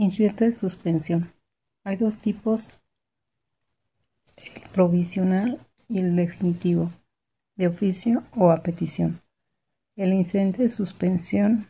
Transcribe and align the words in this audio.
Incidente 0.00 0.46
de 0.46 0.54
suspensión. 0.54 1.30
Hay 1.84 1.96
dos 1.96 2.16
tipos, 2.20 2.70
el 4.34 4.62
provisional 4.72 5.60
y 5.90 5.98
el 5.98 6.16
definitivo, 6.16 6.90
de 7.56 7.66
oficio 7.66 8.22
o 8.34 8.50
a 8.50 8.62
petición. 8.62 9.20
El 9.96 10.14
incidente 10.14 10.62
de 10.62 10.70
suspensión 10.70 11.68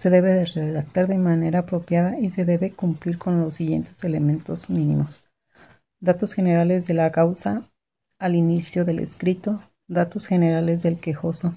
se 0.00 0.10
debe 0.10 0.34
de 0.34 0.44
redactar 0.44 1.06
de 1.06 1.18
manera 1.18 1.60
apropiada 1.60 2.18
y 2.18 2.32
se 2.32 2.44
debe 2.44 2.72
cumplir 2.72 3.16
con 3.16 3.40
los 3.40 3.54
siguientes 3.54 4.02
elementos 4.02 4.68
mínimos. 4.68 5.22
Datos 6.00 6.32
generales 6.32 6.88
de 6.88 6.94
la 6.94 7.12
causa 7.12 7.70
al 8.18 8.34
inicio 8.34 8.84
del 8.84 8.98
escrito, 8.98 9.62
datos 9.86 10.26
generales 10.26 10.82
del 10.82 10.98
quejoso, 10.98 11.56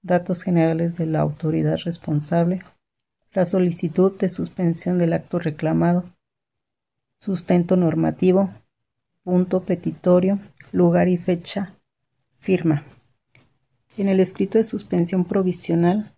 datos 0.00 0.42
generales 0.42 0.96
de 0.96 1.04
la 1.04 1.20
autoridad 1.20 1.76
responsable, 1.84 2.62
la 3.32 3.46
solicitud 3.46 4.18
de 4.18 4.28
suspensión 4.28 4.98
del 4.98 5.14
acto 5.14 5.38
reclamado, 5.38 6.04
sustento 7.18 7.76
normativo, 7.76 8.50
punto 9.22 9.64
petitorio, 9.64 10.38
lugar 10.70 11.08
y 11.08 11.16
fecha, 11.16 11.76
firma. 12.38 12.84
En 13.96 14.08
el 14.08 14.20
escrito 14.20 14.58
de 14.58 14.64
suspensión 14.64 15.24
provisional 15.24 16.14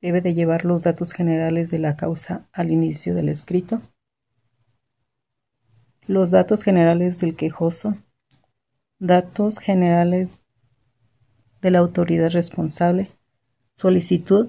debe 0.00 0.20
de 0.20 0.34
llevar 0.34 0.64
los 0.64 0.84
datos 0.84 1.12
generales 1.12 1.70
de 1.70 1.78
la 1.78 1.96
causa 1.96 2.46
al 2.52 2.70
inicio 2.70 3.14
del 3.14 3.28
escrito, 3.28 3.80
los 6.06 6.30
datos 6.30 6.62
generales 6.62 7.18
del 7.18 7.34
quejoso, 7.34 7.96
datos 8.98 9.58
generales 9.58 10.30
de 11.60 11.70
la 11.70 11.80
autoridad 11.80 12.30
responsable, 12.30 13.10
solicitud 13.74 14.48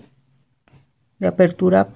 de 1.20 1.28
apertura 1.28 1.90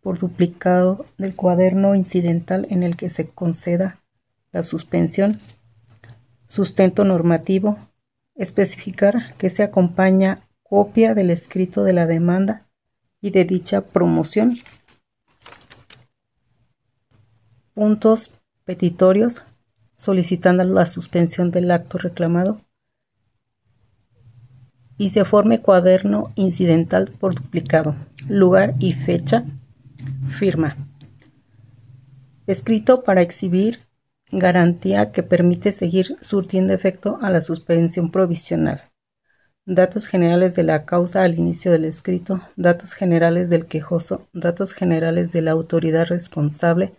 por 0.00 0.18
duplicado 0.18 1.06
del 1.18 1.34
cuaderno 1.34 1.94
incidental 1.94 2.66
en 2.70 2.82
el 2.82 2.96
que 2.96 3.10
se 3.10 3.28
conceda 3.28 4.00
la 4.52 4.62
suspensión. 4.62 5.40
Sustento 6.46 7.04
normativo. 7.04 7.78
Especificar 8.34 9.34
que 9.36 9.50
se 9.50 9.62
acompaña 9.64 10.46
copia 10.62 11.14
del 11.14 11.30
escrito 11.30 11.82
de 11.82 11.92
la 11.92 12.06
demanda 12.06 12.66
y 13.20 13.30
de 13.30 13.44
dicha 13.44 13.80
promoción. 13.80 14.58
Puntos 17.74 18.32
petitorios 18.64 19.44
solicitando 19.96 20.62
la 20.62 20.86
suspensión 20.86 21.50
del 21.50 21.70
acto 21.70 21.98
reclamado 21.98 22.60
y 24.98 25.10
se 25.10 25.24
forme 25.24 25.60
cuaderno 25.60 26.32
incidental 26.34 27.12
por 27.18 27.36
duplicado, 27.36 27.94
lugar 28.28 28.74
y 28.80 28.92
fecha, 28.92 29.44
firma. 30.38 30.76
Escrito 32.46 33.04
para 33.04 33.22
exhibir 33.22 33.80
garantía 34.32 35.12
que 35.12 35.22
permite 35.22 35.72
seguir 35.72 36.16
surtiendo 36.20 36.74
efecto 36.74 37.18
a 37.22 37.30
la 37.30 37.40
suspensión 37.40 38.10
provisional. 38.10 38.82
Datos 39.64 40.06
generales 40.06 40.54
de 40.54 40.62
la 40.62 40.84
causa 40.84 41.22
al 41.22 41.38
inicio 41.38 41.70
del 41.70 41.84
escrito, 41.84 42.40
datos 42.56 42.94
generales 42.94 43.50
del 43.50 43.66
quejoso, 43.66 44.26
datos 44.32 44.72
generales 44.72 45.30
de 45.32 45.42
la 45.42 45.52
autoridad 45.52 46.06
responsable. 46.06 46.94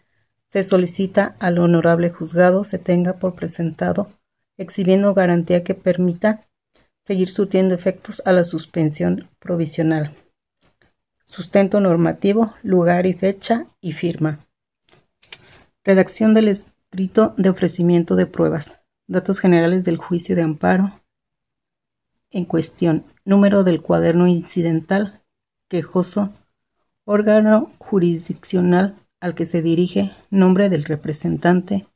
Se 0.49 0.63
solicita 0.63 1.35
al 1.39 1.57
honorable 1.57 2.09
juzgado 2.09 2.63
se 2.63 2.77
tenga 2.77 3.13
por 3.13 3.35
presentado, 3.35 4.09
exhibiendo 4.57 5.13
garantía 5.13 5.63
que 5.63 5.73
permita 5.73 6.45
seguir 7.09 7.31
surtiendo 7.31 7.73
efectos 7.73 8.21
a 8.23 8.31
la 8.31 8.43
suspensión 8.43 9.29
provisional. 9.39 10.13
Sustento 11.25 11.79
normativo, 11.79 12.53
lugar 12.61 13.07
y 13.07 13.15
fecha 13.15 13.65
y 13.81 13.93
firma. 13.93 14.45
Redacción 15.83 16.35
del 16.35 16.49
escrito 16.49 17.33
de 17.35 17.49
ofrecimiento 17.49 18.15
de 18.15 18.27
pruebas. 18.27 18.79
Datos 19.07 19.39
generales 19.39 19.83
del 19.83 19.97
juicio 19.97 20.35
de 20.35 20.43
amparo 20.43 21.01
en 22.29 22.45
cuestión. 22.45 23.05
Número 23.25 23.63
del 23.63 23.81
cuaderno 23.81 24.27
incidental. 24.27 25.23
Quejoso. 25.67 26.29
Órgano 27.05 27.71
jurisdiccional 27.79 28.99
al 29.19 29.33
que 29.33 29.45
se 29.45 29.63
dirige. 29.63 30.11
Nombre 30.29 30.69
del 30.69 30.83
representante. 30.83 31.87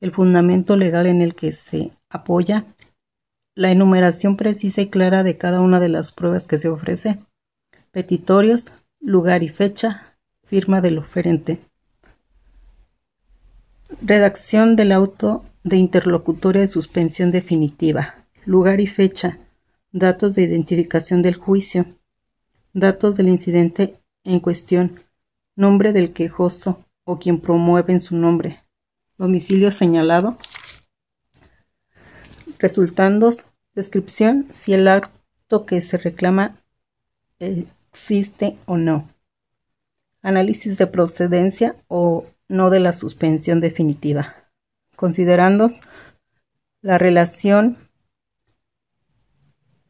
El 0.00 0.10
fundamento 0.10 0.76
legal 0.76 1.06
en 1.06 1.22
el 1.22 1.36
que 1.36 1.52
se 1.52 1.92
apoya 2.08 2.64
la 3.54 3.70
enumeración 3.70 4.36
precisa 4.36 4.82
y 4.82 4.88
clara 4.88 5.22
de 5.22 5.36
cada 5.36 5.60
una 5.60 5.80
de 5.80 5.88
las 5.88 6.12
pruebas 6.12 6.46
que 6.46 6.58
se 6.58 6.68
ofrece, 6.68 7.18
petitorios, 7.90 8.72
lugar 9.00 9.42
y 9.42 9.48
fecha, 9.48 10.16
firma 10.44 10.80
del 10.80 10.98
oferente. 10.98 11.60
Redacción 14.02 14.76
del 14.76 14.92
auto 14.92 15.44
de 15.64 15.76
interlocutoria 15.76 16.62
de 16.62 16.66
suspensión 16.66 17.30
definitiva, 17.30 18.24
lugar 18.44 18.80
y 18.80 18.86
fecha, 18.86 19.38
datos 19.92 20.34
de 20.34 20.42
identificación 20.42 21.22
del 21.22 21.34
juicio, 21.34 21.86
datos 22.72 23.16
del 23.16 23.28
incidente 23.28 23.96
en 24.24 24.40
cuestión, 24.40 25.00
nombre 25.56 25.92
del 25.92 26.12
quejoso 26.12 26.84
o 27.04 27.18
quien 27.18 27.40
promueve 27.40 27.92
en 27.92 28.00
su 28.00 28.16
nombre, 28.16 28.62
domicilio 29.18 29.70
señalado, 29.70 30.38
Resultandos, 32.60 33.46
descripción 33.74 34.46
si 34.50 34.74
el 34.74 34.86
acto 34.86 35.64
que 35.64 35.80
se 35.80 35.96
reclama 35.96 36.60
existe 37.38 38.58
o 38.66 38.76
no. 38.76 39.08
Análisis 40.20 40.76
de 40.76 40.86
procedencia 40.86 41.74
o 41.88 42.26
no 42.48 42.68
de 42.68 42.80
la 42.80 42.92
suspensión 42.92 43.60
definitiva. 43.60 44.34
Considerando 44.94 45.70
la 46.82 46.98
relación 46.98 47.78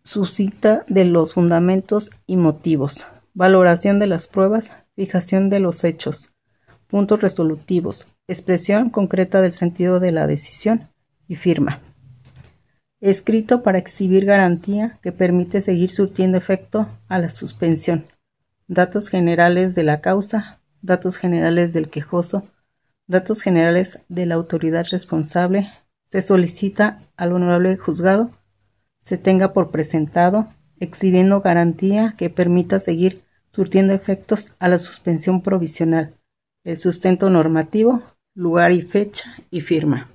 suscita 0.04 0.84
de 0.86 1.04
los 1.06 1.34
fundamentos 1.34 2.12
y 2.28 2.36
motivos. 2.36 3.08
Valoración 3.34 3.98
de 3.98 4.06
las 4.06 4.28
pruebas. 4.28 4.70
Fijación 4.94 5.50
de 5.50 5.58
los 5.58 5.82
hechos. 5.82 6.32
Puntos 6.86 7.20
resolutivos. 7.20 8.06
Expresión 8.28 8.90
concreta 8.90 9.40
del 9.40 9.54
sentido 9.54 9.98
de 9.98 10.12
la 10.12 10.28
decisión 10.28 10.88
y 11.26 11.34
firma 11.34 11.82
escrito 13.00 13.62
para 13.62 13.78
exhibir 13.78 14.24
garantía 14.24 14.98
que 15.02 15.12
permite 15.12 15.60
seguir 15.60 15.90
surtiendo 15.90 16.38
efecto 16.38 16.88
a 17.08 17.18
la 17.18 17.30
suspensión, 17.30 18.06
datos 18.68 19.08
generales 19.08 19.74
de 19.74 19.84
la 19.84 20.00
causa, 20.00 20.60
datos 20.82 21.16
generales 21.16 21.72
del 21.72 21.88
quejoso, 21.88 22.46
datos 23.06 23.42
generales 23.42 24.00
de 24.08 24.26
la 24.26 24.34
autoridad 24.36 24.86
responsable, 24.90 25.70
se 26.08 26.22
solicita 26.22 27.02
al 27.16 27.32
honorable 27.32 27.76
juzgado 27.76 28.30
se 29.00 29.18
tenga 29.18 29.52
por 29.52 29.70
presentado, 29.70 30.48
exhibiendo 30.78 31.40
garantía 31.40 32.14
que 32.16 32.30
permita 32.30 32.78
seguir 32.78 33.24
surtiendo 33.50 33.92
efectos 33.92 34.54
a 34.58 34.68
la 34.68 34.78
suspensión 34.78 35.42
provisional, 35.42 36.14
el 36.64 36.78
sustento 36.78 37.28
normativo, 37.28 38.02
lugar 38.34 38.72
y 38.72 38.82
fecha 38.82 39.34
y 39.50 39.62
firma. 39.62 40.08